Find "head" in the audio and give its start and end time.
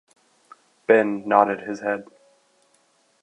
1.81-2.07